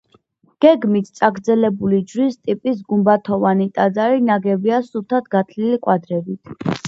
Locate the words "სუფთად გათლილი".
4.87-5.79